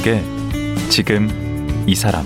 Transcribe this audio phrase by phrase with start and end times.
[0.00, 0.24] 강원국의
[0.88, 1.28] 지금
[1.86, 2.24] 이 사람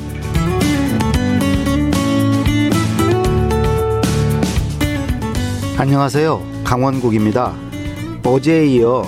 [5.77, 6.63] 안녕하세요.
[6.65, 7.55] 강원국입니다.
[8.25, 9.07] 어제에 이어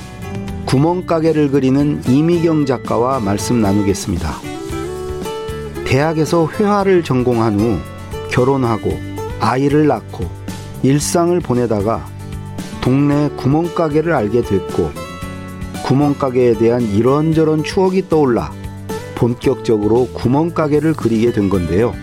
[0.66, 4.34] 구멍가게를 그리는 이미경 작가와 말씀 나누겠습니다.
[5.86, 7.78] 대학에서 회화를 전공한 후
[8.30, 8.98] 결혼하고
[9.40, 10.28] 아이를 낳고
[10.82, 12.06] 일상을 보내다가
[12.80, 15.05] 동네 구멍가게를 알게 됐고
[15.86, 18.50] 구멍가게에 대한 이런저런 추억이 떠올라
[19.14, 21.94] 본격적으로 구멍가게를 그리게 된 건데요.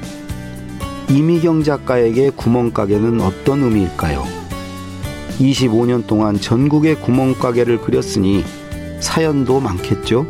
[1.09, 4.23] 이미경 작가에게 구멍가게는 어떤 의미일까요?
[5.37, 8.45] 25년 동안 전국의 구멍가게를 그렸으니
[9.01, 10.25] 사연도 많겠죠?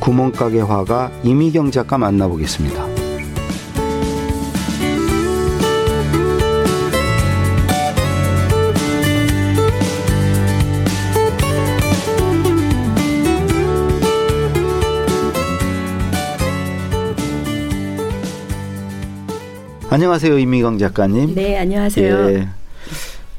[0.00, 2.85] 구멍가게 화가 이미경 작가 만나보겠습니다.
[19.96, 21.34] 안녕하세요, 이미경 작가님.
[21.34, 22.30] 네, 안녕하세요.
[22.30, 22.48] 예,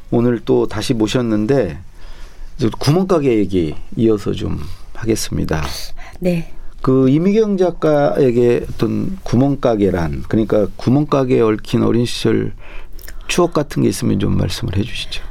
[0.09, 1.77] 오늘 또 다시 모셨는데
[2.79, 4.59] 구멍가게 얘기 이어서 좀
[4.95, 5.63] 하겠습니다.
[6.19, 6.51] 네.
[6.81, 12.53] 그 이미경 작가에게 어떤 구멍가게란 그러니까 구멍가게에 얽힌 어린 시절
[13.27, 15.21] 추억 같은 게 있으면 좀 말씀을 해주시죠.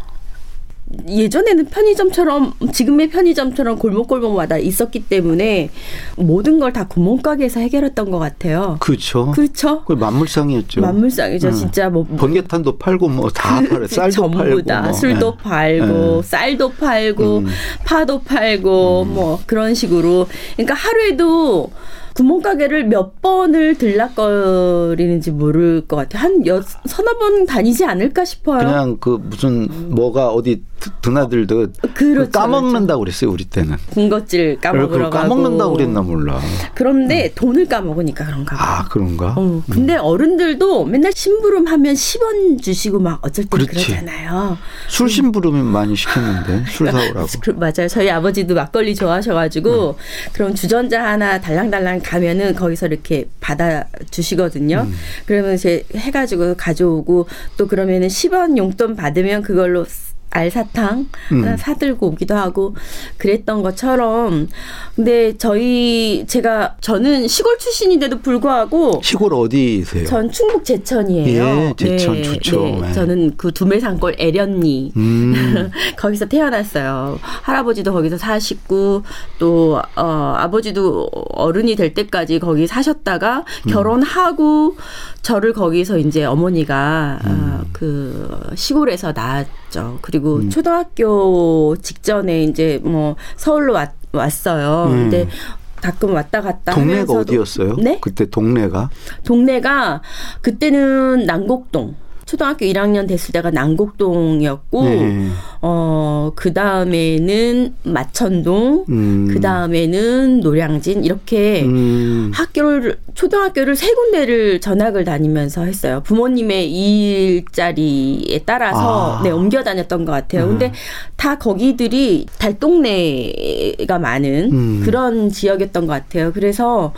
[1.08, 5.70] 예전에는 편의점처럼 지금의 편의점처럼 골목골목마다 있었기 때문에
[6.16, 8.76] 모든 걸 다 구멍가게에서 해결했던 것 같아요.
[8.80, 9.30] 그렇죠.
[9.30, 9.84] 그렇죠.
[9.84, 10.80] 그 만물상이었죠.
[10.80, 11.48] 만물상이죠.
[11.48, 11.52] 응.
[11.52, 13.86] 진짜 뭐 번개탄도 팔고 뭐 다 팔아.
[13.86, 14.92] 쌀도 전부 팔고 다 뭐.
[14.92, 15.42] 술도 네.
[15.42, 16.22] 팔고 네.
[16.22, 17.46] 쌀도 팔고 음.
[17.84, 19.14] 파도 팔고 음.
[19.14, 20.26] 뭐 그런 식으로.
[20.56, 21.70] 그러니까 하루에도
[22.14, 26.22] 구멍가게를 몇 번을 들락거리는지 모를 것 같아요.
[26.22, 28.58] 한 여, 서너 번 다니지 않을까 싶어요.
[28.58, 30.62] 그냥 그 무슨 뭐가 어디
[31.02, 33.76] 드나들듯 그렇죠, 까먹는다고 그랬어요 우리 때는.
[33.90, 35.28] 군것질 까먹으러 가고.
[35.28, 36.40] 까먹는다고 그랬나 몰라.
[36.74, 37.30] 그런데 음.
[37.34, 38.64] 돈을 까먹으니까 그런가 봐.
[38.64, 39.34] 아 그런가?
[39.36, 40.00] 어, 근데 음.
[40.00, 43.56] 어른들도 맨날 심부름 하면 10원 주시고 막 어쩔 때.
[43.56, 44.58] 그러잖아요.
[44.88, 47.26] 술 심부름은 많이 시켰는데 술 사오라고.
[47.40, 47.88] 그, 맞아요.
[47.88, 49.94] 저희 아버지도 막걸리 좋아하셔가지고 음.
[50.32, 54.86] 그럼 주전자 하나 달랑달랑 가면은 거기서 이렇게 받아 주시거든요.
[54.88, 54.94] 음.
[55.26, 59.86] 그러면 이제 해가지고 가져오고 또 그러면은 10원 용돈 받으면 그걸로
[60.30, 61.56] 알사탕 음.
[61.56, 62.74] 사들고 오기도 하고
[63.16, 64.48] 그랬던 것처럼
[64.94, 70.06] 근데 저희 제가 저는 시골 출신인데도 불구하고 시골 어디세요?
[70.06, 71.44] 전 충북 제천이에요.
[71.44, 72.62] 예, 제천 네, 좋죠.
[72.62, 72.80] 네.
[72.80, 72.92] 네.
[72.92, 75.70] 저는 그 두메산골 애련리 음.
[75.96, 77.18] 거기서 태어났어요.
[77.22, 79.02] 할아버지도 거기서 사시고
[79.38, 83.70] 또 어, 아버지도 어른이 될 때까지 거기 사셨다가 음.
[83.70, 84.76] 결혼하고
[85.22, 87.30] 저를 거기서 이제 어머니가 음.
[87.30, 89.98] 어, 그 시골에서 낳았 죠.
[90.02, 90.50] 그리고 음.
[90.50, 94.90] 초등학교 직전에 이제 뭐 서울로 왔, 왔어요.
[94.90, 95.10] 음.
[95.10, 95.28] 근데
[95.76, 97.76] 가끔 왔다 갔다 동네가 어디였어요?
[97.76, 97.98] 네?
[98.00, 98.90] 그때 동네가
[99.24, 100.02] 동네가
[100.40, 101.94] 그때는 난곡동.
[102.26, 105.28] 초등학교 1학년 됐을 때가 난곡동이었고 네.
[105.62, 109.28] 어 그 다음에는 마천동 음.
[109.30, 112.30] 그 다음에는 노량진 이렇게 음.
[112.34, 119.22] 학교를 초등학교를 세 군데를 전학을 다니면서 했어요 부모님의 일자리에 따라서 아.
[119.22, 120.48] 네 옮겨 다녔던 것 같아요 음.
[120.50, 120.72] 근데
[121.16, 124.82] 다 거기들이 달동네가 많은 음.
[124.84, 126.92] 그런 지역이었던 것 같아요 그래서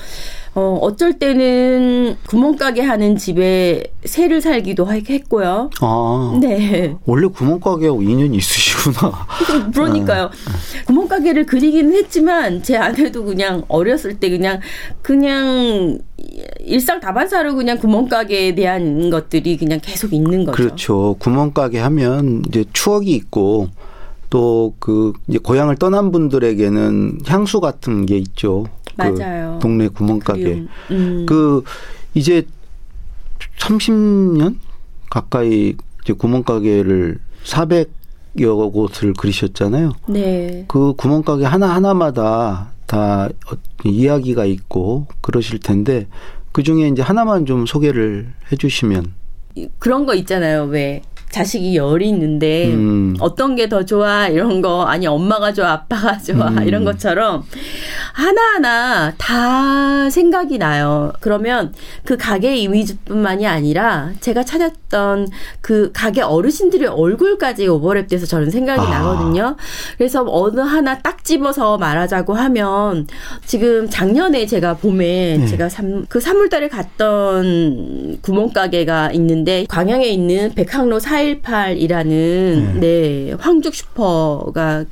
[0.54, 5.70] 어, 어쩔 때는 구멍가게 하는 집에 새를 살기도 했고요.
[5.80, 6.96] 아, 네.
[7.04, 9.26] 원래 구멍가게하고 인연이 있으시구나.
[9.72, 10.30] 그러니까요.
[10.30, 10.84] 네.
[10.86, 14.60] 구멍가게를 그리기는 했지만 제 아내도 그냥 어렸을 때 그냥
[15.02, 15.98] 그냥
[16.60, 20.56] 일상 다반사로 그냥 구멍가게에 대한 것들이 그냥 계속 있는 거죠.
[20.56, 21.16] 그렇죠.
[21.18, 23.68] 구멍가게 하면 이제 추억이 있고
[24.30, 28.66] 또그 이제 고향을 떠난 분들에게는 향수 같은 게 있죠.
[28.98, 29.54] 맞아요.
[29.54, 30.66] 그 동네 구멍가게.
[30.90, 31.26] 음.
[31.26, 31.62] 그
[32.14, 32.44] 이제
[33.58, 34.56] 30년
[35.08, 39.92] 가까이 이제 구멍가게를 400여 곳을 그리셨잖아요.
[40.08, 40.64] 네.
[40.68, 43.28] 그 구멍가게 하나 하나마다 다
[43.84, 46.08] 이야기가 있고 그러실 텐데
[46.52, 49.14] 그 중에 이제 하나만 좀 소개를 해 주시면
[49.78, 50.64] 그런 거 있잖아요.
[50.64, 53.16] 왜 자식이 열이 있는데 음.
[53.20, 56.66] 어떤 게 더 좋아 이런 거 아니 엄마가 좋아 아빠가 좋아 음.
[56.66, 57.44] 이런 것처럼
[58.14, 61.12] 하나하나 다 생각이 나요.
[61.20, 65.28] 그러면 그 가게 이미지뿐만이 아니라 제가 찾았던
[65.60, 68.88] 그 가게 어르신들의 얼굴까지 오버랩돼서 저는 생각이 아.
[68.88, 69.56] 나거든요.
[69.98, 73.06] 그래서 어느 하나 딱 집어서 말하자고 하면
[73.44, 75.46] 지금 작년에 제가 봄에 네.
[75.46, 84.84] 제가 삼, 그 3월달에 갔던 구멍가게가 있는데 광양에 있는 백항로 418이라는 네, 황죽 슈퍼가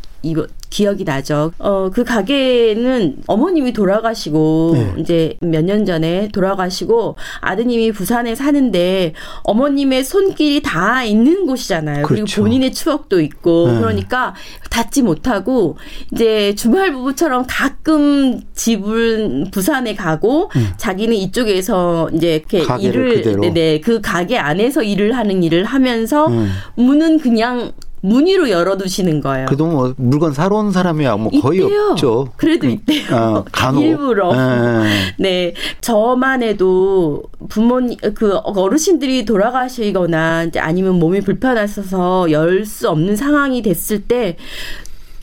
[0.68, 1.52] 기억이 나죠.
[1.58, 4.94] 어, 그 가게는 어머님이 돌아가시고 네.
[4.98, 9.14] 이제 몇 년 전에 돌아가시고 아드님이 부산에 사는데
[9.44, 12.06] 어머님의 손길이 다 있는 곳이잖아요.
[12.06, 12.42] 그리고 그렇죠.
[12.42, 13.78] 본인의 추억도 있고 네.
[13.78, 14.34] 그러니까
[14.70, 15.76] 닿지 못하고
[16.12, 22.80] 이제 주말 부부처럼 가끔 집은 부산에 가고 자기는 이쪽에서 이제 이렇게 음.
[22.80, 23.40] 일을.
[23.40, 26.50] 네네 그 가게 안에서 일을 하는 일을 하면서 음.
[26.74, 27.72] 문은 그냥
[28.06, 29.46] 문의로 열어두시는 거예요.
[29.46, 31.88] 그래도 뭐 물건 사러 온 사람이야 뭐 거의 있대요.
[31.90, 32.28] 없죠.
[32.36, 33.04] 그래도 음, 있대요.
[33.10, 33.82] 아, 간혹.
[33.82, 34.32] 일부러.
[34.34, 34.84] 예.
[35.18, 43.62] 네, 저만 해도 부모님 그 어르신들이 돌아가시거나 이제 아니면 몸이 불편하셔서 열 수 없는 상황이
[43.62, 44.36] 됐을 때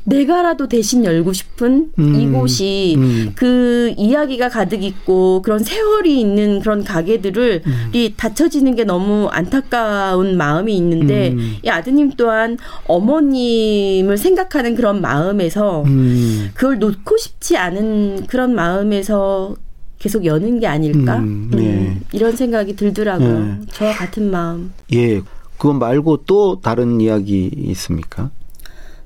[0.06, 3.32] 내가라도 대신 열고 싶은 음, 이곳이 음.
[3.36, 7.90] 그 이야기가 가득 있고 그런 세월이 있는 그런 가게들을 음.
[7.94, 11.58] 이 닫혀지는 게 너무 안타까운 마음이 있는데 음.
[11.64, 12.58] 이 아드님 또한
[12.88, 16.52] 어머님을 생각하는 그런 마음에서 음.
[16.54, 19.56] 그걸 놓고 싶지 않은 그런 마음에서
[20.00, 21.98] 계속 여는 게 아닐까 음, 음, 네.
[22.12, 23.40] 이런 생각이 들더라고요.
[23.40, 23.60] 네.
[23.72, 24.74] 저와 같은 마음.
[24.92, 25.22] 예.
[25.58, 28.30] 그거 말고 또 다른 이야기 있습니까?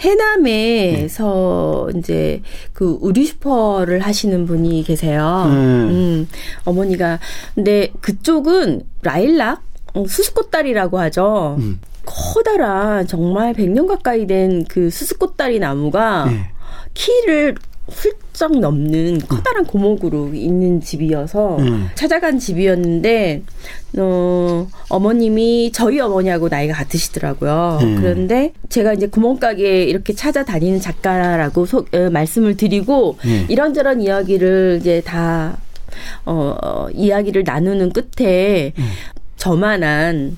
[0.02, 2.42] 해남에서 이제
[2.74, 5.44] 그 우리 슈퍼를 하시는 분이 계세요.
[5.48, 5.52] 음.
[5.90, 6.28] 음,
[6.66, 7.20] 어머니가
[7.56, 9.62] 근데 그쪽은 라일락
[9.94, 11.56] 어, 수수꽃다리라고 하죠.
[11.60, 11.80] 음.
[12.06, 16.50] 커다란 정말 100년 가까이 된 그 수수꽃다리 나무가 예.
[16.94, 17.56] 키를
[17.90, 21.88] 훌쩍 넘는 커다란 고목으로 있는 집이어서 음.
[21.96, 23.44] 찾아간 집이었는데
[23.98, 27.80] 어 어머님이 저희 어머니하고 나이가 같으시더라고요.
[27.82, 27.96] 음.
[27.96, 33.46] 그런데 제가 이제 구멍가게 이렇게 찾아다니는 작가라고 소, 어, 말씀을 드리고 예.
[33.48, 35.58] 이런저런 이야기를 이제 다
[36.26, 38.86] 어, 어, 이야기를 나누는 끝에 음.
[39.38, 40.38] 저만한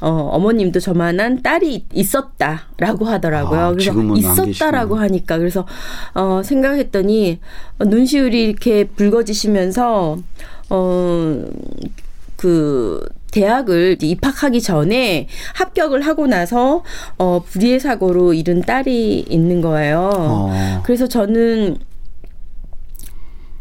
[0.00, 3.60] 어, 어머님도 저만한 딸이 있었다라고 하더라고요.
[3.60, 4.96] 아, 그래서 있었다라고.
[4.96, 5.66] 하니까 그래서
[6.14, 7.40] 어, 생각했더니
[7.78, 10.18] 어, 눈시울이 이렇게 붉어지시면서
[10.70, 11.44] 어,
[12.36, 16.82] 그 대학을 입학하기 전에 합격을 하고 나서
[17.18, 20.10] 어, 불의의 사고로 잃은 딸이 있는 거예요.
[20.14, 20.82] 어.
[20.84, 21.78] 그래서 저는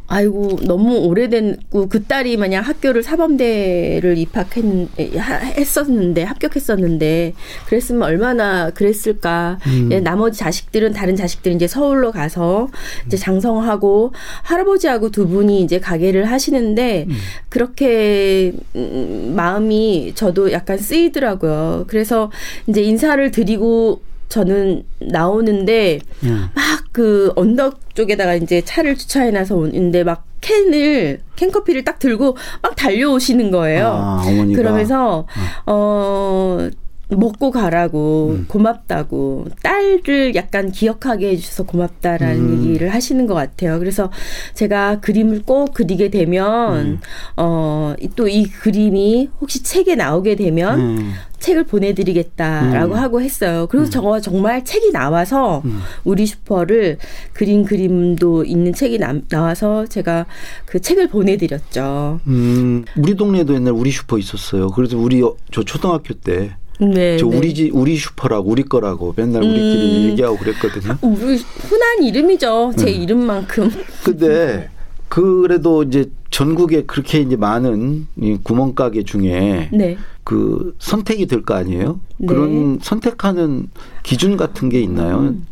[0.10, 7.34] 아이고 너무 오래됐고 그 딸이 만약 학교를 사범대를 입학했었는데 합격했었는데
[7.68, 9.60] 그랬으면 얼마나 그랬을까?
[9.68, 9.90] 음.
[9.92, 12.70] 예, 나머지 자식들은 다른 자식들은 이제 서울로 가서
[13.06, 14.14] 이제 장성하고
[14.44, 17.08] 할아버지하고 두 분이 이제 가게를 하시는데
[17.50, 21.84] 그렇게 음, 마음이 저도 약간 쓰이더라고요.
[21.88, 22.32] 그래서
[22.68, 26.50] 이제 인사를 드리고 저는 나오는데 음.
[26.54, 33.88] 막그 언덕 쪽에다가 이제 차를 주차해놔서 오는데 막 캔을 캔커피를 딱 들고 막 달려오시는 거예요.
[33.88, 34.58] 아, 어머니가.
[34.62, 35.26] 그러면서
[35.66, 36.70] 어
[37.10, 38.46] 먹고 가라고 음.
[38.50, 42.66] 고맙다고 딸을 약간 기억하게 해주셔서 고맙다라는 음.
[42.66, 43.80] 얘기를 하시는 것 같아요.
[43.80, 44.12] 그래서
[44.54, 47.00] 제가 그림을 꼭 그리게 되면 음.
[47.38, 51.14] 어 또 이 그림이 혹시 책에 나오게 되면 음.
[51.40, 53.00] 책을 보내드리겠다라고 음.
[53.00, 53.68] 하고 했어요.
[53.70, 55.80] 그래서 저 정말 책이 나와서 음.
[56.04, 56.98] 우리 슈퍼를
[57.34, 60.26] 그린 그림도 있는 책이 나, 나와서 제가
[60.66, 62.20] 그 책을 보내드렸죠.
[62.28, 64.70] 음, 우리 동네에도 옛날 우리 슈퍼 있었어요.
[64.72, 67.38] 그래서 우리 어- 저 초등학교 때 네, 저 네.
[67.38, 70.10] 우리 집 우리 슈퍼라고 우리 거라고 맨날 우리끼리 음.
[70.12, 70.98] 얘기하고 그랬거든요.
[71.02, 72.74] 우리 흔한 이름이죠.
[72.78, 73.02] 제 음.
[73.02, 73.72] 이름만큼.
[74.04, 74.70] 근데
[75.10, 79.98] 그래도 이제 전국에 그렇게 이제 많은 이 구멍가게 중에 네.
[80.24, 82.00] 그 선택이 될 거 아니에요?
[82.18, 82.28] 네.
[82.28, 83.70] 그런 선택하는
[84.04, 85.20] 기준 같은 게 있나요?
[85.20, 85.48] 음.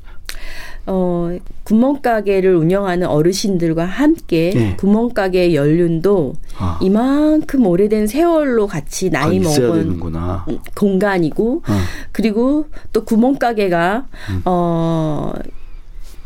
[0.87, 4.75] 어, 구멍가게를 운영하는 어르신들과 함께 네.
[4.77, 10.45] 구멍가게 연륜도 아, 이만큼 오래된 세월로 같이 아, 나이 있어야 먹은 되는구나.
[10.75, 11.73] 공간이고 어.
[12.11, 14.41] 그리고 또 구멍가게가 음.
[14.45, 15.33] 어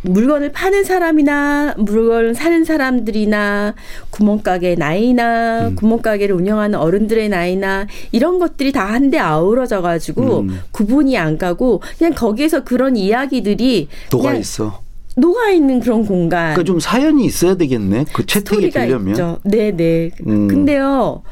[0.01, 3.75] 물건을 파는 사람이나 물건을 사는 사람들이나
[4.09, 5.75] 구멍가게 나이나 음.
[5.75, 10.61] 구멍가게를 운영하는 어른들의 나이나 이런 것들이 다 한데 아우러져 가지고 음.
[10.71, 14.81] 구분이 안 가고 그냥 거기에서 그런 이야기들이 녹아 있어.
[15.15, 18.05] 녹아 있는 그런 공간 그러니까 좀 사연이 있어야 되겠네.
[18.13, 19.09] 그 채택이 되려면.
[19.09, 19.39] 있죠.
[19.43, 20.11] 네, 네.
[20.25, 20.47] 음.
[20.47, 21.23] 근데요.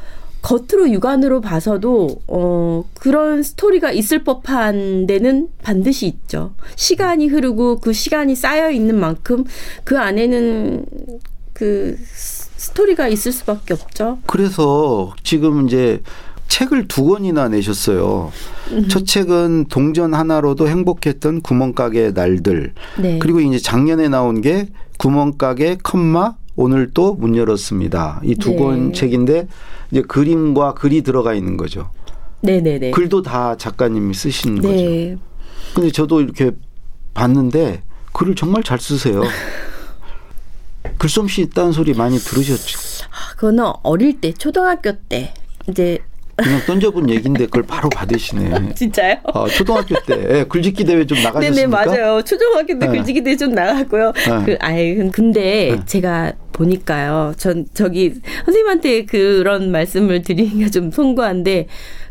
[0.42, 6.54] 겉으로 육안으로 봐서도 어 그런 스토리가 있을 법한 데는 반드시 있죠.
[6.76, 9.44] 시간이 흐르고 그 시간이 쌓여 있는 만큼
[9.84, 10.86] 그 안에는
[11.52, 14.18] 그 스- 스토리가 있을 수밖에 없죠.
[14.26, 16.02] 그래서 지금 이제
[16.48, 18.32] 책을 두 권이나 내셨어요.
[18.72, 18.88] 음.
[18.88, 22.72] 첫 책은 동전 하나로도 행복했던 구멍가게 날들.
[23.00, 23.18] 네.
[23.18, 24.68] 그리고 이제 작년에 나온 게
[24.98, 28.20] 구멍가게 컴마 오늘 또 문 열었습니다.
[28.24, 28.56] 이두 네.
[28.56, 29.46] 권 책인데
[29.92, 31.90] 이제 그림과 글이 들어가 있는 거죠.
[32.40, 32.90] 네, 네, 네.
[32.90, 34.12] 글도 다 작가님이
[34.60, 34.74] 거죠.
[34.74, 35.16] 네.
[35.72, 36.50] 근데 저도 이렇게
[37.14, 39.22] 봤는데 글을 정말 잘 쓰세요.
[40.98, 42.78] 글솜씨 있다는 소리 많이 들으셨죠?
[43.10, 45.32] 아, 그거는 어릴 때 초등학교 때
[45.68, 45.98] 이제
[46.42, 48.74] 그냥 던져본 얘기인데 그걸 바로 받으시네.
[48.76, 49.16] 진짜요?
[49.34, 51.50] 아, 초등학교 때 예, 글짓기 대회 좀 나가셨습니까?
[51.52, 52.22] 네네 맞아요.
[52.22, 52.88] 초등학교 때 네.
[52.88, 54.12] 글짓기 대회 좀 나갔고요.
[54.12, 54.44] 네.
[54.44, 55.80] 그 아예 근데 네.
[55.84, 57.34] 제가 보니까요.
[57.36, 58.14] 전 저기
[58.44, 61.66] 선생님한테 그런 말씀을 드리기가 좀 송구한데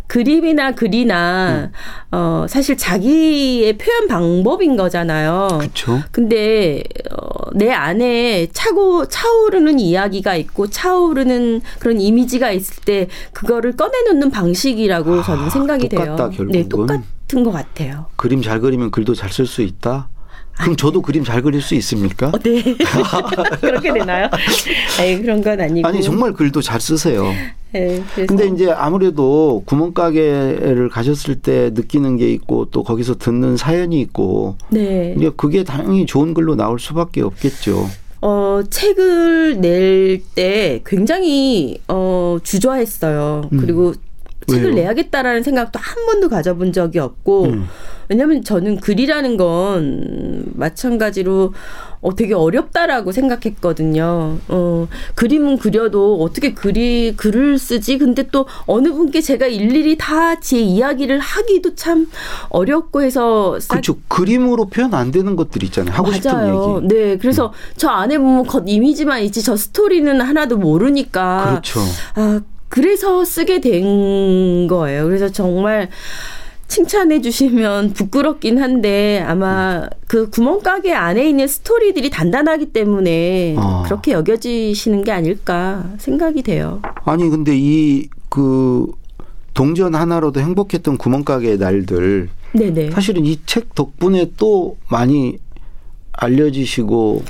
[0.07, 1.69] 그림이나 글이나
[2.11, 5.47] 어 사실 자기의 표현 방법인 거잖아요.
[5.59, 6.01] 그렇죠.
[6.11, 14.31] 근데 어, 내 안에 차고 차오르는 이야기가 있고 차오르는 그런 이미지가 있을 때 그거를 꺼내놓는
[14.31, 16.29] 방식이라고 저는 아, 생각이 똑같다, 돼요.
[16.37, 16.51] 결국은.
[16.51, 18.05] 네, 똑같은 것 같아요.
[18.15, 20.09] 그림 잘 그리면 글도 잘 쓸 수 있다.
[20.59, 22.27] 그럼 저도 그림 잘 그릴 수 있습니까?
[22.27, 22.61] 어, 네.
[23.61, 24.27] 그렇게 되나요?
[24.99, 25.87] 아니, 그런 건 아니고.
[25.87, 27.25] 아니 정말 글도 잘 쓰세요.
[27.73, 33.99] 네, 그래서 근데 이제 아무래도 구멍가게를 가셨을 때 느끼는 게 있고 또 거기서 듣는 사연이
[34.01, 35.13] 있고 네.
[35.17, 37.87] 이제 그게 당연히 좋은 글로 나올 수밖에 없겠죠.
[38.21, 43.49] 어, 책을 낼 때 굉장히 어, 주저했어요.
[43.51, 43.57] 음.
[43.59, 43.93] 그리고
[44.48, 44.75] 책을 왜요?
[44.75, 47.68] 내야겠다라는 생각도 한 번도 가져본 적이 없고 음.
[48.10, 51.54] 왜냐하면 저는 글이라는 건 마찬가지로
[52.00, 54.38] 어, 되게 어렵다라고 생각했거든요.
[54.48, 57.98] 어, 그림은 그려도 어떻게 글이 글을 쓰지?
[57.98, 62.08] 근데 또 어느 분께 제가 일일이 다 제 이야기를 하기도 참
[62.50, 63.98] 어렵고 해서 싹 그렇죠.
[64.08, 65.94] 그림으로 표현 안 되는 것들 있잖아요.
[65.96, 66.75] 하고 싶은 맞아요.
[66.80, 66.86] 얘기.
[66.86, 66.88] 음.
[66.88, 71.48] 네, 그래서 저 안에 보면 겉 이미지만 있지 저 스토리는 하나도 모르니까.
[71.50, 71.80] 그렇죠.
[72.16, 75.05] 아, 그래서 쓰게 된 거예요.
[75.05, 75.89] 그래서 정말
[76.67, 83.83] 칭찬해 주시면 부끄럽긴 한데 아마 그 구멍가게 안에 있는 스토리들이 단단하기 때문에 아.
[83.86, 86.81] 그렇게 여겨지시는 게 아닐까 생각이 돼요.
[87.05, 88.91] 아니 근데 이 그
[89.53, 92.91] 동전 하나로도 행복했던 구멍가게의 날들 네네.
[92.91, 95.38] 사실은 이 책 덕분에 또 많이
[96.12, 97.24] 알려지시고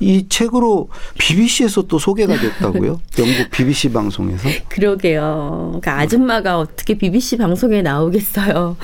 [0.00, 0.88] 이 책으로
[1.18, 3.00] BBC에서 또 소개가 됐다고요?
[3.18, 4.48] 영국 BBC 방송에서?
[4.68, 5.80] 그러게요.
[5.80, 8.76] 그러니까 아줌마가 어떻게 BBC 방송에 나오겠어요.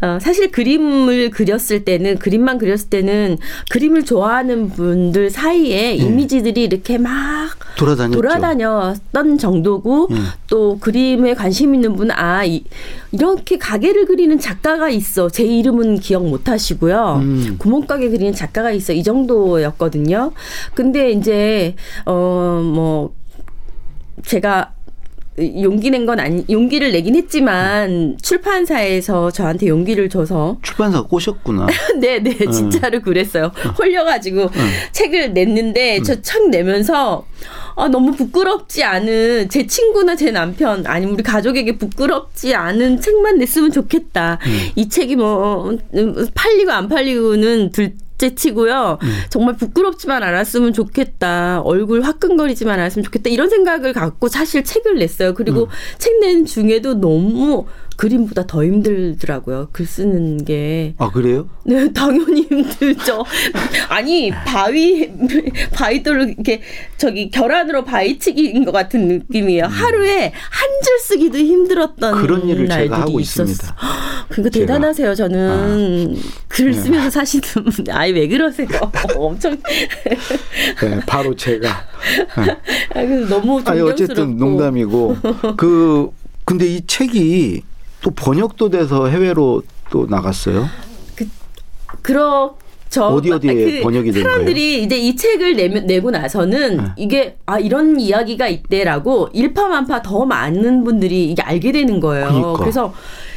[0.00, 3.38] 어, 사실 그림을 그렸을 때는 그림만 그렸을 때는
[3.70, 7.12] 그림을 좋아하는 분들 사이에 이미지들이 이렇게 막
[7.76, 8.20] 돌아다녔죠.
[8.20, 10.26] 돌아다녔던 정도고 음.
[10.48, 12.64] 또 그림에 관심 있는 분은 아 이,
[13.12, 15.28] 이렇게 가게를 그리는 작가가 있어.
[15.28, 17.20] 제 이름은 기억 못 하시고요.
[17.22, 17.56] 음.
[17.58, 18.92] 구멍가게 그리는 작가가 있어.
[18.92, 20.32] 이 정도였거든요.
[20.74, 23.14] 근데 이제 어뭐
[24.24, 24.72] 제가
[25.38, 31.66] 용기 낸 건 아니 용기를 내긴 했지만 출판사에서 저한테 용기를 줘서 출판사 꼬셨구나.
[32.00, 33.52] 네, 네, 진짜로 그랬어요.
[33.78, 34.48] 홀려가지고
[34.92, 37.26] 책을 냈는데 저 책 내면서
[37.74, 43.70] 아, 너무 부끄럽지 않은 제 친구나 제 남편 아니면 우리 가족에게 부끄럽지 않은 책만 냈으면
[43.72, 44.38] 좋겠다.
[44.74, 48.98] 이 책이 뭐 음, 팔리고 안 팔리고는 둘 째 치고요.
[49.28, 51.60] 정말 부끄럽지만 않았으면 좋겠다.
[51.60, 53.30] 얼굴 화끈거리지만 않았으면 좋겠다.
[53.30, 55.34] 이런 생각을 갖고 사실 책을 냈어요.
[55.34, 55.68] 그리고
[55.98, 59.68] 책낸 중에도 너무 그림보다 더 힘들더라고요.
[59.72, 60.94] 글 쓰는 게.
[60.98, 61.48] 아 그래요?
[61.64, 63.24] 네, 당연히 힘들죠.
[63.88, 65.10] 아니, 바위,
[65.72, 66.60] 바위돌로 이렇게,
[66.98, 69.64] 저기, 결안으로 바위치기인 것 같은 느낌이에요.
[69.66, 72.14] 하루에 한 줄 쓰기도 힘들었던.
[72.14, 72.20] 음.
[72.22, 73.44] 그런 일을 날들이 제가 하고 있었어.
[73.44, 73.76] 있습니다.
[74.28, 74.50] 그거.
[74.50, 76.16] 대단하세요, 저는.
[76.48, 76.72] 글 네.
[76.74, 77.84] 쓰면서 사시는 분.
[77.90, 78.68] 아이, 왜 그러세요?
[79.16, 79.56] 엄청.
[80.04, 81.86] 네, 바로 제가.
[82.44, 82.50] 네.
[82.94, 83.90] 아, 그래서 너무 아니 존경스럽고.
[83.90, 85.16] 어쨌든 농담이고
[85.56, 86.10] 그
[86.44, 87.62] 근데 이 책이
[88.06, 90.68] 또 번역도 돼서 해외로 또 나갔어요.
[92.02, 93.04] 그렇죠.
[93.04, 96.84] 어디 어디에 번역이 된 사람들이 이제 이 책을 내, 내고 나서는 네.
[96.96, 102.28] 이게 아 이런 이야기가 있대라고 일파만파 더 많은 분들이 이게 알게 되는 거예요.
[102.28, 102.52] 그러니까.
[102.52, 102.94] 그래서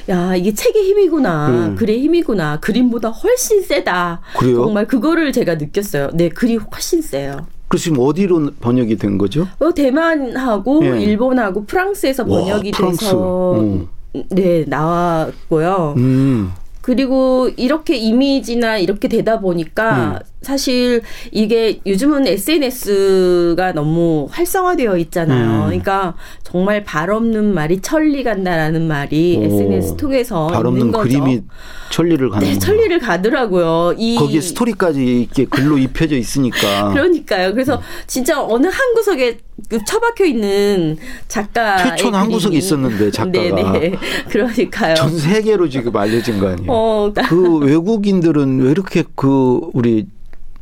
[0.07, 1.75] 야 이게 책의 힘이구나, 음.
[1.75, 4.21] 글의 힘이구나, 그림보다 훨씬 세다.
[4.37, 4.65] 그래요?
[4.65, 6.09] 정말 그거를 제가 느꼈어요.
[6.13, 7.47] 네, 글이 훨씬 세요.
[7.69, 9.47] 그래서 지금 어디로 번역이 된 거죠?
[9.57, 11.01] 어, 대만하고 예.
[11.01, 12.99] 일본하고 프랑스에서 와, 번역이 프랑스.
[12.99, 13.87] 돼서 음.
[14.29, 15.93] 네 나왔고요.
[15.97, 16.51] 음.
[16.81, 20.29] 그리고 이렇게 이미지나 이렇게 되다 보니까 음.
[20.41, 21.01] 사실
[21.31, 25.63] 이게 요즘은 SNS가 너무 활성화되어 있잖아요.
[25.63, 25.65] 음.
[25.65, 31.03] 그러니까 정말 발 없는 말이 천리 간다라는 말이 오, SNS 통해서 발 없는 거죠.
[31.03, 31.43] 그림이
[31.91, 32.59] 천리를 가는 네, 거.
[32.59, 33.93] 천리를 가더라고요.
[33.97, 37.51] 이 거기에 스토리까지 이렇게 글로 입혀져 있으니까 그러니까요.
[37.51, 39.48] 그래서 진짜 어느 한 구석에 그
[39.85, 40.97] 처박혀 있는
[41.27, 43.95] 작가 최초는 한 구석에 있었는데 작가가 네네.
[44.29, 44.95] 그러니까요.
[44.95, 46.71] 전 세계로 지금 알려진 거 아니에요.
[46.71, 50.07] 어, 그 외국인들은 왜 이렇게 그 우리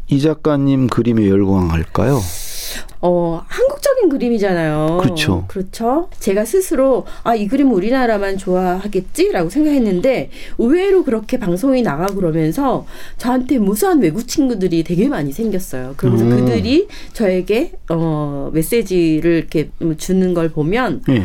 [0.09, 2.21] 이 작가님 그림에 열광할까요?
[3.01, 4.99] 어, 한국적인 세계적인 그림이잖아요.
[5.01, 5.45] 그렇죠.
[5.47, 6.09] 그렇죠.
[6.19, 12.85] 제가 스스로 아, 이 그림 우리나라만 좋아하겠지라고 생각했는데 의외로 그렇게 방송이 나가고 그러면서
[13.17, 15.95] 저한테 무수한 외국 친구들이 되게 많이 생겼어요.
[15.97, 16.45] 그러면서 음.
[16.45, 21.23] 그들이 저에게 어, 메시지를 이렇게 주는 걸 보면 예.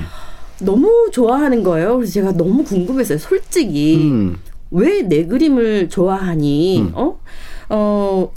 [0.61, 1.97] 너무 좋아하는 거예요.
[1.97, 3.19] 그래서 제가 너무 궁금했어요.
[3.19, 4.39] 솔직히 음.
[4.71, 6.81] 왜내 그림을 좋아하니?
[6.81, 6.93] 음.
[6.95, 7.21] 어?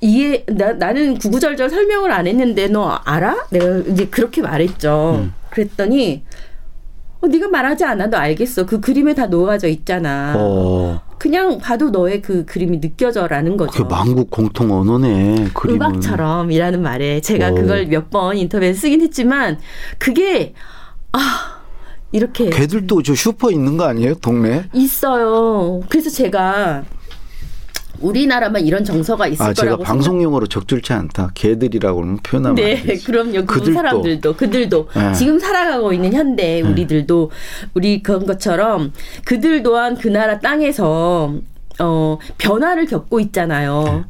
[0.06, 3.48] 어, 이해, 나, 나는 구구절절 설명을 안 했는데 너 알아?
[3.50, 5.22] 내가 이제 그렇게 말했죠.
[5.24, 5.34] 음.
[5.50, 6.24] 그랬더니,
[7.22, 8.66] 어, 네가 말하지 않아도 알겠어.
[8.66, 10.34] 그 그림에 다 녹아져 있잖아.
[10.38, 11.02] 어.
[11.18, 13.72] 그냥 봐도 너의 그 그림이 느껴져라는 거죠.
[13.72, 15.48] 그게 만국 공통 언어네.
[15.54, 15.82] 그림은.
[15.82, 17.56] 음악처럼이라는 말에 제가 오.
[17.56, 19.58] 그걸 몇 번 인터뷰에서 쓰긴 했지만
[19.98, 20.54] 그게
[21.14, 21.62] 아
[22.12, 24.16] 이렇게 걔들도 저 슈퍼 있는 거 아니에요?
[24.16, 24.66] 동네?
[24.74, 25.82] 있어요.
[25.90, 26.84] 그래서 제가
[28.06, 31.32] 우리나라만 이런 정서가 있을 아, 제가 거라고 방송 용어로 적절치 않다.
[31.34, 32.98] 걔들이라고 그러면 표현하면 안 네.
[33.00, 33.46] 그럼요.
[33.46, 33.74] 그.
[33.74, 35.14] 사람들도 그들도 네.
[35.14, 37.32] 지금 살아가고 있는 현대 우리들도
[37.74, 38.94] 우리 그런 것처럼
[39.26, 41.34] 그들 또한 그 나라 땅에서
[41.80, 44.06] 어 변화를 겪고 있잖아요.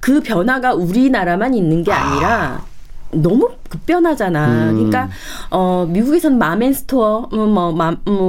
[0.00, 2.64] 그 변화가 우리나라만 있는 게 아니라
[3.10, 4.70] 너무 급변하잖아.
[4.70, 4.74] 음.
[4.74, 5.08] 그러니까
[5.50, 7.74] 어 미국에서는 마맨스토어 뭐뭐그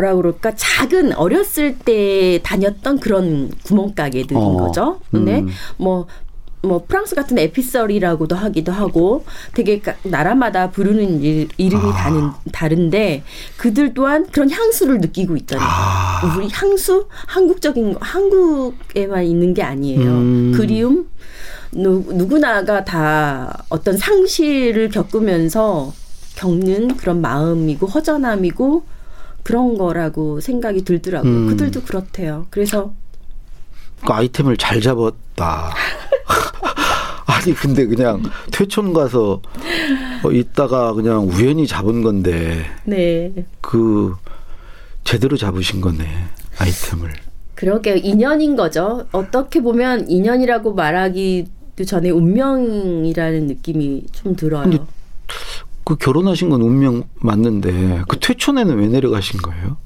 [0.00, 4.56] 라 그럴까 작은 어렸을 때 다녔던 그런 구멍가게들인 어.
[4.56, 5.00] 거죠.
[5.10, 5.48] 근데 음.
[5.76, 6.06] 뭐,
[6.62, 11.92] 뭐, 프랑스 같은 에피서리라고도 하기도 하고 되게 가- 나라마다 부르는 일, 이름이 아.
[11.92, 13.22] 다른, 다른 데
[13.56, 15.66] 그들 또한 그런 향수를 느끼고 있잖아요.
[15.68, 16.34] 아.
[16.36, 17.06] 우리 향수?
[17.26, 20.00] 한국적인, 거, 한국에만 있는 게 아니에요.
[20.10, 20.52] 음.
[20.56, 21.08] 그리움?
[21.70, 25.92] 누, 누구나가 다 어떤 상실을 겪으면서
[26.36, 28.82] 겪는 그런 마음이고 허전함이고
[29.48, 31.32] 그런 거라고 생각이 들더라고요.
[31.32, 31.46] 음.
[31.48, 32.46] 그들도 그렇대요.
[32.50, 32.92] 그래서
[34.04, 35.74] 그 아이템을 잘 잡았다.
[37.24, 39.40] 아니 근데 그냥 퇴촌 가서
[40.22, 43.32] 어, 있다가 그냥 우연히 잡은 건데 네.
[43.62, 44.14] 그
[45.02, 46.04] 제대로 잡으신 거네
[46.58, 47.10] 아이템을.
[47.54, 47.96] 그러게요.
[47.96, 49.06] 인연인 거죠.
[49.12, 54.86] 어떻게 보면 인연이라고 말하기도 전에 운명이라는 느낌이 좀 들어요.
[55.88, 59.78] 그 결혼하신 건 운명 맞는데 그 퇴촌에는 왜 내려가신 거예요?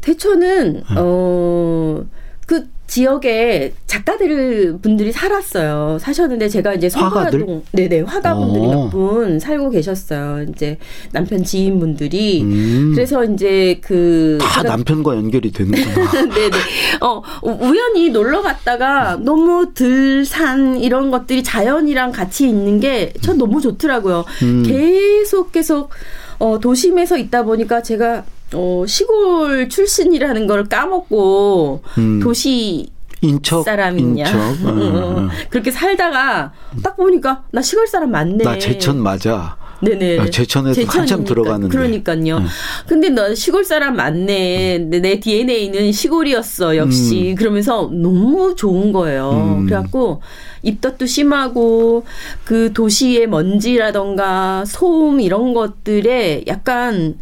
[0.00, 2.04] 태초는 어.
[2.46, 5.98] 그 지역에 작가들 분들이 살았어요.
[6.00, 6.88] 사셨는데 제가 이제?
[6.88, 8.84] 성화동 네네 화가분들이 어.
[8.84, 10.46] 몇분 살고 계셨어요.
[10.50, 10.78] 이제
[11.12, 12.92] 남편 지인분들이 음.
[12.94, 16.10] 그래서 이제 그 다 남편과 연결이 되는구나.
[16.34, 16.56] 네네.
[17.02, 24.24] 어, 우연히 놀러 갔다가 너무 들산 이런 것들이 자연이랑 같이 있는 게 전 너무 좋더라고요.
[24.42, 24.62] 음.
[24.66, 25.90] 계속 계속
[26.38, 32.20] 어, 도심에서 있다 보니까 제가 어, 시골 출신이라는 걸 까먹고 음.
[32.20, 32.88] 도시
[33.20, 34.24] 인척 사람이냐.
[34.24, 34.38] 인척.
[34.66, 35.28] 어, 어.
[35.50, 38.44] 그렇게 살다가 딱 보니까 나 시골 사람 맞네.
[38.44, 39.56] 나 제천 맞아.
[39.80, 40.18] 네네.
[40.18, 41.76] 아, 제천에도 한참 들어가는데.
[41.76, 42.40] 그러니까요.
[42.40, 42.46] 네.
[42.88, 44.78] 근데 너 시골 사람 맞네.
[44.78, 47.34] 근데 내 DNA는 시골이었어, 역시.
[47.38, 49.30] 그러면서 너무 좋은 거예요.
[49.30, 49.66] 음.
[49.66, 50.20] 그래갖고
[50.62, 52.04] 입덧도 심하고
[52.44, 57.18] 그 도시의 먼지라던가 소음 이런 것들에 약간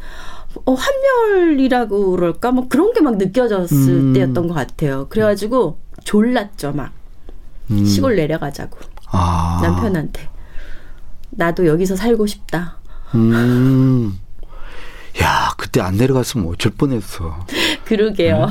[0.66, 2.50] 어, 환멸이라고 그럴까?
[2.52, 4.12] 뭐 그런 게 막 느껴졌을 음.
[4.12, 5.06] 때였던 것 같아요.
[5.08, 6.92] 그래가지고 졸랐죠, 막.
[7.70, 7.84] 음.
[7.84, 8.78] 시골 내려가자고.
[9.10, 9.60] 아.
[9.62, 10.28] 남편한테.
[11.30, 12.76] 나도 여기서 살고 싶다.
[13.14, 14.18] 음.
[15.22, 17.46] 야, 그때 안 내려갔으면 어쩔 뻔했어.
[17.86, 18.48] 그러게요.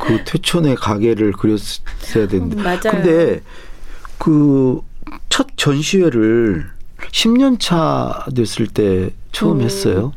[0.00, 2.56] 그 퇴촌의 가게를 그렸어야 되는데.
[2.56, 2.80] 음, 맞아요.
[2.90, 3.42] 근데
[4.18, 4.80] 그
[5.28, 6.66] 첫 전시회를
[7.10, 9.62] 10년 차 됐을 때 처음 음.
[9.62, 10.12] 했어요.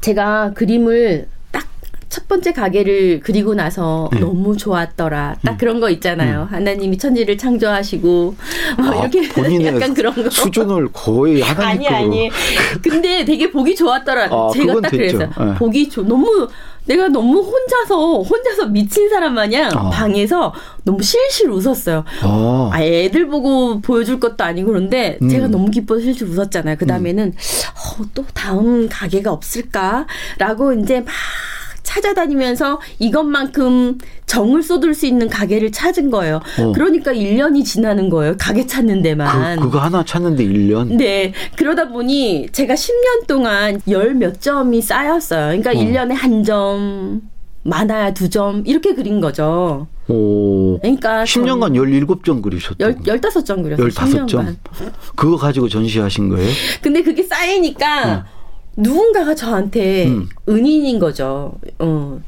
[0.00, 1.66] 제가 그림을 딱
[2.08, 4.20] 첫 번째 가게를 그리고 나서 네.
[4.20, 5.36] 너무 좋았더라.
[5.44, 6.48] 딱 그런 거 있잖아요.
[6.50, 8.34] 하나님이 천지를 창조하시고 뭐
[8.78, 8.84] 음.
[8.92, 9.28] 아, 이렇게
[9.66, 10.30] 약간 그런 거.
[10.30, 11.96] 수준을 거의 아니 하나님급으로.
[11.96, 12.30] 아니.
[12.82, 14.24] 근데 되게 보기 좋았더라.
[14.30, 15.18] 아, 제가 딱 됐죠.
[15.18, 15.46] 그랬어요.
[15.52, 15.54] 네.
[15.58, 16.02] 보기 좋.
[16.06, 16.48] 너무
[16.88, 19.90] 내가 너무 혼자서 혼자서 미친 사람 마냥 어.
[19.90, 20.52] 방에서
[20.84, 22.04] 너무 실실 웃었어요.
[22.24, 22.70] 어.
[22.72, 25.28] 아, 애들 보고 보여줄 것도 아니고 그런데 음.
[25.28, 26.76] 제가 너무 기뻐서 실실 웃었잖아요.
[26.78, 31.12] 그 다음에는 어, 또 다음 가게가 없을까라고 이제 막
[32.02, 36.40] 찾아다니면서 이것만큼 정을 쏟을 수 있는 가게를 찾은 거예요.
[36.60, 36.72] 어.
[36.72, 38.34] 그러니까 1년이 지나는 거예요.
[38.38, 39.56] 가게 찾는 데만.
[39.58, 40.94] 그, 그거 하나 찾는데 1년?
[40.96, 41.32] 네.
[41.56, 45.60] 그러다 보니 제가 10년 동안 열 몇 점이 쌓였어요.
[45.60, 45.74] 그러니까 어.
[45.74, 47.20] 1년에 한 점,
[47.62, 49.86] 많아야 두 점, 이렇게 그린 거죠.
[50.08, 50.78] 오.
[50.80, 52.82] 그러니까 10년간 17점 그리셨다고.
[53.06, 53.88] 열, 15점 그렸어요.
[53.88, 54.26] 15점?
[54.26, 54.56] 10년간.
[55.14, 56.50] 그거 가지고 전시하신 거예요?
[56.82, 58.26] 근데 그게 쌓이니까
[58.82, 60.28] 누군가가 저한테 음.
[60.48, 61.52] 은인인 거죠.
[61.80, 62.20] 어.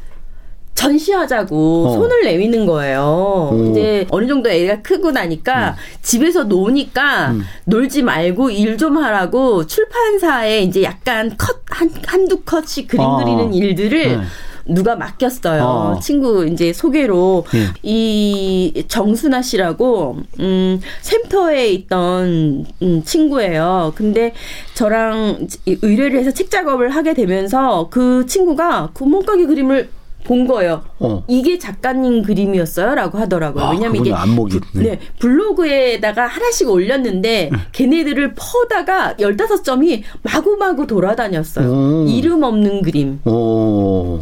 [0.75, 1.93] 전시하자고 어.
[1.93, 3.51] 손을 내미는 거예요.
[3.53, 3.69] 오.
[3.71, 7.43] 이제 어느 정도 애가 크고 나니까 집에서 노니까 음.
[7.67, 13.19] 놀지 말고 일 좀 하라고 출판사에 이제 약간 컷, 한, 한두 컷씩 그림 아.
[13.19, 14.21] 그리는 일들을 네.
[14.67, 15.63] 누가 맡겼어요.
[15.63, 16.01] 어.
[16.01, 17.67] 친구 이제 소개로 예.
[17.83, 23.93] 이 정순아 씨라고 음 샘터에 있던 음, 친구예요.
[23.95, 24.33] 근데
[24.75, 29.89] 저랑 이 의뢰를 해서 책 작업을 하게 되면서 그 친구가 구멍가게 그림을
[30.25, 30.83] 본 거예요.
[30.99, 31.25] 어.
[31.29, 33.65] 이게 작가님 그림이었어요라고 하더라고요.
[33.65, 34.61] 아, 왜냐면 이게 안목이.
[34.75, 41.69] 네, 블로그에다가 하나씩 올렸는데 걔네들을 퍼다가 15점이 마구마구 돌아다녔어요.
[41.69, 42.07] 오.
[42.09, 43.21] 이름 없는 그림.
[43.25, 44.21] 오.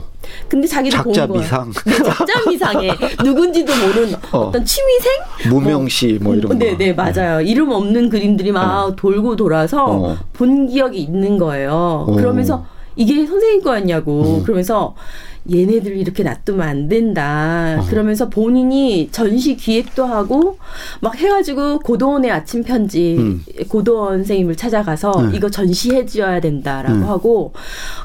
[0.48, 1.40] 근데 자기도 작자 본.
[1.40, 1.72] 미상.
[1.86, 2.90] 네, 작자 미상에
[3.24, 4.38] 누군지도 모르는 어.
[4.38, 4.50] 어.
[4.50, 5.12] 떤 취미생?
[5.50, 6.54] 무명시 뭐 이런 거.
[6.54, 7.40] 네, 네, 맞아요.
[7.40, 10.16] 이름 없는 그림들이 막 돌고 돌아서 어.
[10.32, 12.06] 본 기억이 있는 거예요.
[12.08, 12.14] 어.
[12.14, 12.64] 그러면서
[12.96, 14.20] 이게 선생님 거였냐고.
[14.22, 14.42] 어.
[14.42, 14.94] 그러면서
[15.52, 17.78] 얘네들 이렇게 놔두면 안 된다.
[17.80, 17.86] 어.
[17.88, 20.58] 그러면서 본인이 전시 기획도 하고
[21.00, 23.44] 막 해가지고 고도원의 아침 편지 음.
[23.68, 25.36] 고도원 선생님을 찾아가서 네.
[25.36, 27.04] 이거 전시해 줘야 된다라고 음.
[27.04, 27.52] 하고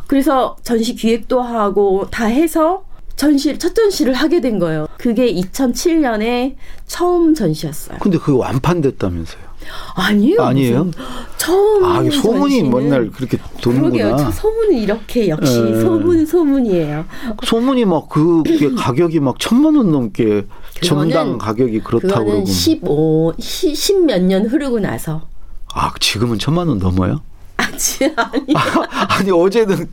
[0.08, 2.84] 그래서 전시 기획도 하고 다 해서
[3.15, 4.88] 전시 첫 전시를 하게 된 거예요.
[4.97, 6.56] 그게 2007년에
[6.88, 7.99] 처음 전시였어요.
[7.99, 9.52] 근데 그게 완판됐다면서요.
[9.95, 10.41] 아니에요.
[10.41, 10.91] 아니에요?
[11.38, 13.62] 처음 아, 소문이 맨날 그렇게 그러게요.
[13.62, 14.17] 도는구나.
[14.17, 15.82] 저 소문은 이렇게 역시 예.
[15.82, 17.06] 소문 소문이에요.
[17.43, 20.45] 소문이 막 그게 가격이 막 천만 원 넘게
[20.82, 22.45] 점당 가격이 그렇다고 그러고.
[22.45, 25.28] 15, 10몇 년 흐르고 나서
[25.73, 27.21] 아, 지금은 천만 원 넘어요?
[27.73, 28.45] 아지 아니.
[29.09, 29.89] 아니 어제는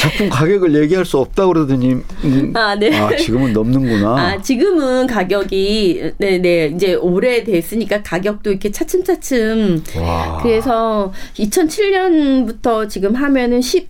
[0.00, 2.96] 작품 가격을 얘기할 수 없다 그러더니 음, 아, 네.
[2.98, 4.16] 아, 지금은 넘는구나.
[4.18, 10.40] 아, 지금은 가격이 네 네 이제 오래 됐으니까 가격도 이렇게 차츰차츰 와.
[10.42, 13.88] 그래서 2007년부터 지금 하면은 10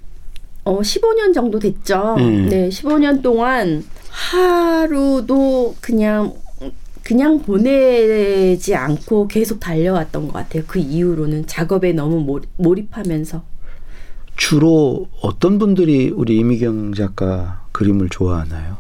[0.65, 2.15] 어, 15년 정도 됐죠.
[2.19, 2.49] 음.
[2.49, 6.33] 네, 15년 동안 하루도 그냥
[7.05, 10.63] 그냥 보내지 않고 계속 달려왔던 것 같아요.
[10.67, 13.43] 그 이후로는 작업에 너무 몰- 몰입하면서.
[14.37, 18.77] 주로 어떤 분들이 우리 이미경 작가 그림을 좋아하나요?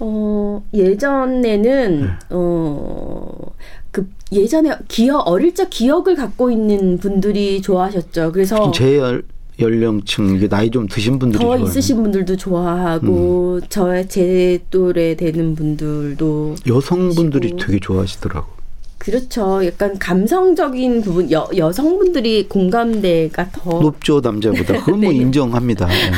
[0.00, 2.06] 어, 예전에는, 네.
[2.30, 3.54] 어,
[3.90, 8.32] 그, 예전에 기억, 어릴 적 기억을 갖고 있는 분들이 좋아하셨죠.
[8.32, 8.98] 그래서 제
[9.60, 13.66] 연, 연령층 이게 나이 좀 드신 분들이 더 좋아하는 있으신 분들도 좋아하고, 음.
[13.68, 18.54] 저, 제 또래 되는 분들도 여성분들이 그리고- 되게 좋아하시더라고.
[18.98, 19.60] 그렇죠.
[19.66, 24.82] 약간 감성적인 부분, 여, 여성분들이 공감대가 더 높죠 남자보다.
[24.82, 25.16] 그건 뭐 네.
[25.18, 25.88] 인정합니다.
[25.92, 26.10] 예.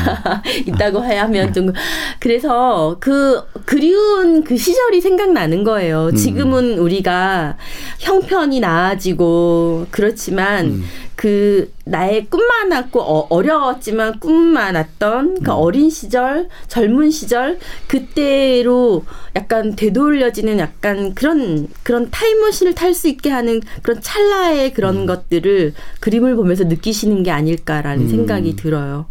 [0.71, 1.73] 있다고 해야 하면 좀
[2.21, 6.11] 그래서 그 그리운 그 시절이 생각나는 거예요.
[6.13, 6.15] 음.
[6.15, 7.57] 지금은 우리가
[7.99, 10.83] 형편이 나아지고 그렇지만 음.
[11.17, 19.03] 그 나의 꿈 많았고 어, 어려웠지만 꿈 많았던 그 어린 시절, 젊은 시절 그때로
[19.35, 26.35] 약간 되돌려지는 약간 그런 그런 타임머신을 탈 수 있게 하는 그런 찰나의 그런 것들을 그림을
[26.35, 28.09] 보면서 느끼시는 게 아닐까라는 음.
[28.09, 29.05] 생각이 들어요.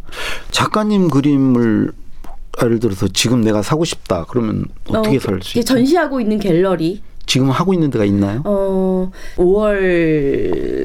[0.50, 1.92] 작가님 그림을
[2.62, 5.74] 예를 들어서 지금 내가 사고 싶다 그러면 어떻게 어, 살수 이게 있죠?
[5.74, 7.02] 전시하고 있는 갤러리.
[7.26, 8.40] 지금 하고 있는 데가 있나요?
[8.44, 10.75] 어, 5월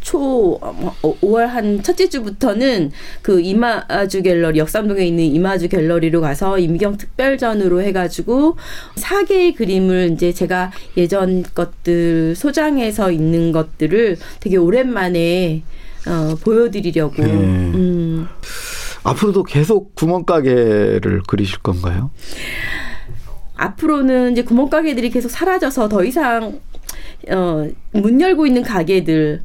[0.00, 2.90] 초, 어, 5월 한 첫째 주부터는
[3.22, 8.56] 그 이마주 갤러리, 역삼동에 있는 이마주 갤러리로 가서 임경 특별전으로 해가지고
[8.96, 15.62] 4개의 그림을 이제 제가 예전 것들 소장해서 있는 것들을 되게 오랜만에
[16.06, 17.22] 어, 보여드리려고.
[17.22, 17.32] 네.
[17.32, 18.26] 음.
[19.04, 22.10] 앞으로도 계속 구멍가게를 그리실 건가요?
[23.56, 26.60] 앞으로는 이제 구멍가게들이 계속 사라져서 더 이상
[27.30, 29.42] 어, 문 열고 있는 가게들을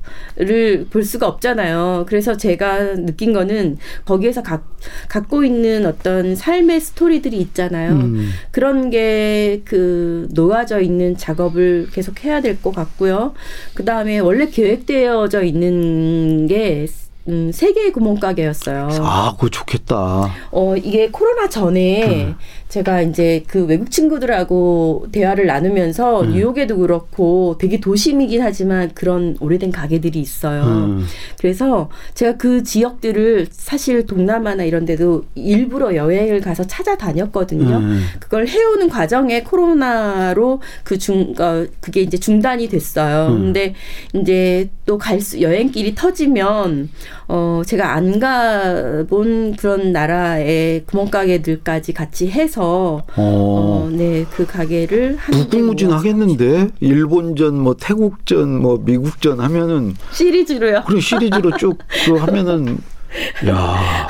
[0.89, 2.06] 볼 수가 없잖아요.
[2.08, 4.63] 그래서 제가 느낀 거는 거기에서 가,
[5.10, 7.91] 갖고 있는 어떤 삶의 스토리들이 있잖아요.
[7.93, 8.30] 음.
[8.52, 13.34] 그런 게 그 놓아져 있는 작업을 계속 해야 될 것 같고요.
[13.76, 16.88] 그 다음에 원래 계획되어져 있는 게
[17.29, 18.89] 음, 세 개의 구멍가게였어요.
[19.01, 20.31] 아, 그거 좋겠다.
[20.51, 22.35] 어, 이게 코로나 전에 음.
[22.69, 26.31] 제가 이제 그 외국 친구들하고 대화를 나누면서 음.
[26.31, 30.63] 뉴욕에도 그렇고 되게 도심이긴 하지만 그런 오래된 가게들이 있어요.
[30.63, 31.05] 음.
[31.39, 37.77] 그래서 제가 그 지역들을 사실 동남아나 이런 데도 일부러 여행을 가서 찾아다녔거든요.
[37.77, 38.05] 음.
[38.19, 43.33] 그걸 해오는 과정에 코로나로 그 중, 어, 그게 이제 중단이 됐어요.
[43.33, 43.37] 음.
[43.45, 43.73] 근데
[44.13, 46.89] 이제 또 갈 수, 여행길이 터지면,
[47.29, 53.89] 어, 제가 안 가본 그런 나라의 구멍가게들까지 같이 해서, 어, 어.
[53.91, 60.83] 네, 그 가게를 한 무궁무진 하겠는데 일본전 뭐 태국전 뭐 미국전 하면은 시리즈로요.
[60.87, 62.77] 그런 시리즈로 쭉 그거 하면은
[63.47, 64.07] 야,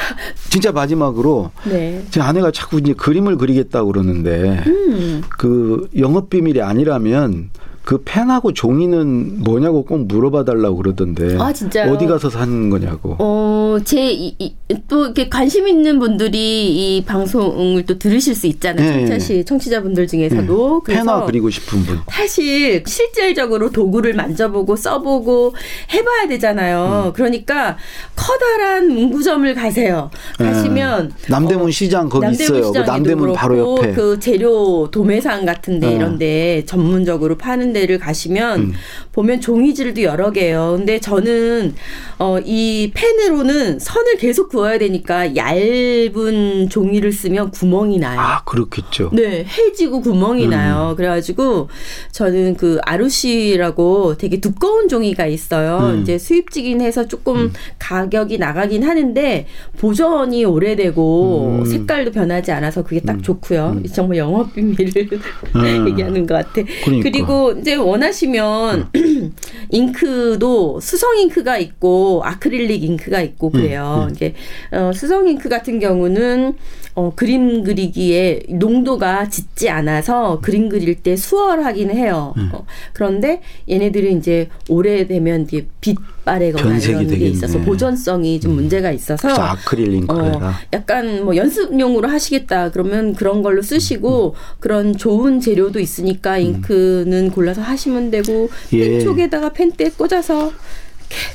[0.49, 2.03] 진짜 마지막으로 네.
[2.10, 5.21] 제 아내가 자꾸 이제 그림을 그리겠다고 그러는데 음.
[5.30, 7.49] 그 영업 비밀이 아니라면
[7.88, 11.38] 그 펜하고 종이는 뭐냐고 꼭 물어봐 달라고 그러던데.
[11.39, 11.93] 아, 진짜요?
[11.93, 13.15] 어디 가서 사는 거냐고.
[13.17, 14.54] 어, 제, 이, 이,
[14.89, 18.86] 또, 이렇게 관심 있는 분들이 이 방송을 또 들으실 수 있잖아요.
[18.86, 18.93] 네.
[19.08, 20.82] 청취자시, 청취자분들 중에서도.
[20.84, 22.00] 그래서 펜화 그리고 싶은 분.
[22.12, 25.56] 사실 실질적으로 도구를 만져보고 써보고
[25.93, 26.28] 해봐야 음.
[26.28, 27.13] 되잖아요.
[27.15, 27.78] 그러니까
[28.17, 30.12] 커다란 문구점을 가세요.
[30.38, 31.32] 가시면 예.
[31.32, 32.71] 남대문 어, 시장 거기 남대문 있어요.
[32.73, 33.93] 그 남대문 바로 옆에.
[33.93, 35.91] 그 재료 도매상 같은데 어.
[35.91, 38.74] 이런데 전문적으로 파는 데를 가시면 음.
[39.12, 40.76] 보면 종이질도 여러 개예요.
[40.78, 41.76] 근데 저는
[42.18, 48.20] 어, 이 펜으로는 선을 계속 그어야 되니까 얇은 종이를 쓰면 구멍이 나요.
[48.20, 49.12] 아, 그렇겠죠.
[49.13, 50.50] 네, 해지고 구멍이 음.
[50.50, 50.96] 나요.
[50.98, 51.70] 그래가지고
[52.12, 55.94] 저는 그 아루시라고 되게 두꺼운 종이가 있어요.
[55.94, 56.02] 음.
[56.02, 59.46] 이제 수입지긴 해서 조금 가격이 나가긴 하는데
[59.80, 61.66] 보존이 오래되고 음.
[61.66, 63.82] 색깔도 변하지 않아서 그게 딱 좋고요.
[63.94, 65.10] 정말 영업 비밀을
[65.56, 65.88] 음.
[65.90, 66.68] 얘기하는 것 같아.
[66.84, 67.10] 그러니까.
[67.10, 68.91] 리고 이제 원하시면
[69.71, 74.08] 잉크도 수성 잉크가 있고 아크릴릭 잉크가 있고 그래요.
[74.08, 74.36] 음, 이게
[74.71, 76.53] 어, 수성 잉크 같은 경우는
[76.95, 82.34] 어, 그림 그리기에 농도가 짙지 않아서 그림 그릴 때 수월하긴 해요.
[82.38, 82.51] 음.
[82.53, 85.97] 어, 그런데 얘네들은 이제 오래되면 이게 빛
[86.28, 87.32] 변색이 이런 게 되겠네.
[87.32, 90.48] 있어서 보존성이 좀 문제가 있어서 아크릴 잉크에다.
[90.48, 97.62] 어, 약간 뭐 연습용으로 하시겠다 그러면 그런 걸로 쓰시고 그런 좋은 재료도 있으니까 잉크는 골라서
[97.62, 98.50] 하시면 되고 음.
[98.74, 98.90] 예.
[98.90, 100.52] 펜촉에다가 펜대 꽂아서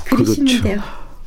[0.05, 0.62] 그리시면 그렇죠.
[0.62, 0.81] 돼요.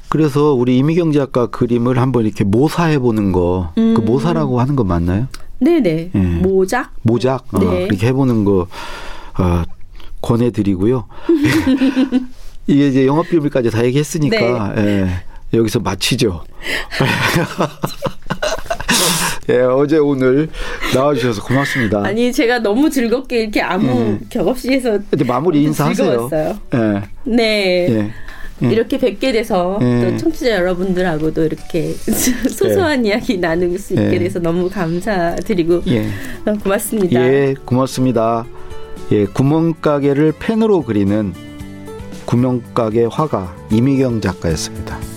[0.09, 4.05] 그래서 우리 이미경 작가 그림을 한번 이렇게 모사해 보는 거, 그 음.
[4.05, 5.27] 모사라고 하는 거 맞나요?
[5.59, 6.19] 네네 예.
[6.19, 7.85] 모작 모작 어, 네.
[7.85, 8.67] 이렇게 해보는 거
[9.39, 9.63] 어,
[10.21, 11.05] 권해드리고요.
[12.67, 14.83] 이게 이제 영업 비밀까지 다 얘기했으니까 네.
[14.83, 15.07] 예,
[15.57, 16.43] 여기서 마치죠.
[19.49, 20.49] 예, 어제 오늘
[20.93, 22.03] 나와주셔서 고맙습니다.
[22.03, 24.19] 아니 제가 너무 즐겁게 이렇게 아무 예.
[24.29, 26.09] 격 없이 해서 이제 마무리 인사하세요.
[26.09, 26.59] 즐거웠어요.
[26.73, 27.87] 예, 네.
[27.89, 28.11] 예.
[28.63, 28.71] 예.
[28.71, 30.01] 이렇게 뵙게 돼서 예.
[30.01, 31.93] 또 청취자 여러분들하고도 이렇게
[32.49, 34.19] 소소한 이야기 나눌 수 있게 예.
[34.19, 36.07] 돼서 너무 감사드리고 예.
[36.43, 37.21] 너무 고맙습니다.
[37.21, 38.45] 예, 고맙습니다.
[39.11, 41.33] 예, 구멍가게를 펜으로 그리는
[42.25, 45.14] 구멍가게 화가 이미경 작가였습니다.